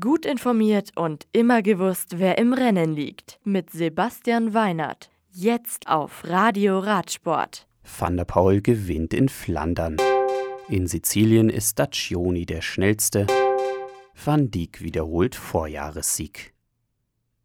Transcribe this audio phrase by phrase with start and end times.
[0.00, 3.38] Gut informiert und immer gewusst, wer im Rennen liegt.
[3.44, 5.10] Mit Sebastian Weinert.
[5.30, 7.66] Jetzt auf Radio Radsport.
[7.98, 9.98] Van der Paul gewinnt in Flandern.
[10.70, 13.26] In Sizilien ist Staccioni der schnellste.
[14.14, 16.54] Van Dijk wiederholt Vorjahressieg.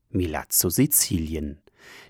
[0.09, 1.59] Milazzo Sizilien.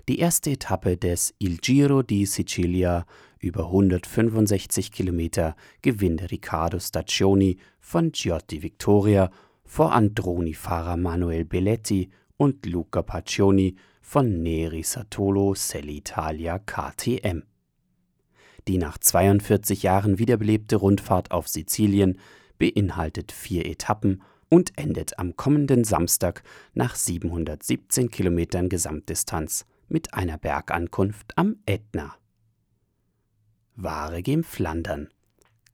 [0.08, 3.04] Die erste Etappe des Il Giro di Sicilia
[3.40, 9.28] über 165 Kilometer gewinnt Riccardo Staccioni von Giotti Victoria
[9.70, 17.44] vor Androni-Fahrer Manuel Belletti und Luca Paccioni von Neri Satolo Sellitalia KTM.
[18.66, 22.18] Die nach 42 Jahren wiederbelebte Rundfahrt auf Sizilien
[22.58, 26.42] beinhaltet vier Etappen und endet am kommenden Samstag
[26.74, 32.16] nach 717 Kilometern Gesamtdistanz mit einer Bergankunft am Ätna.
[33.76, 35.10] Wahre Flandern.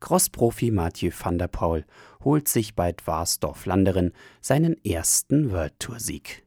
[0.06, 1.84] Crossprofi Mathieu van der Poel
[2.22, 6.46] holt sich bei Dwarsdorf-Landeren seinen ersten World Tour Sieg.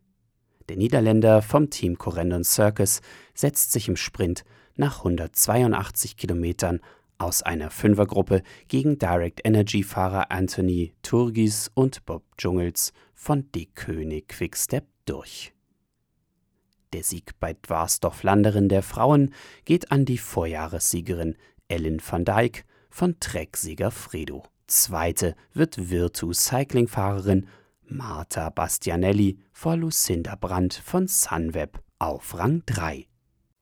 [0.69, 3.01] Der Niederländer vom Team Corendon Circus
[3.33, 4.45] setzt sich im Sprint
[4.77, 6.79] nach 182 Kilometern
[7.17, 14.29] aus einer Fünfergruppe gegen Direct Energy Fahrer Anthony Turgis und Bob Dschungels von De König
[14.29, 15.53] Quickstep durch.
[16.93, 19.33] Der Sieg bei Dwarsdorf-Landeren der Frauen
[19.65, 21.35] geht an die Vorjahressiegerin
[21.67, 24.43] Ellen van Dijk von Trecksieger Fredo.
[24.67, 27.47] Zweite wird Virtu Cycling-Fahrerin
[27.83, 33.07] Marta Bastianelli vor Lucinda Brandt von Sunweb auf Rang 3.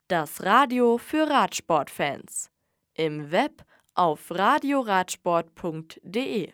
[0.10, 2.50] Das Radio für Radsportfans.
[2.94, 6.52] Im Web auf radioradsport.de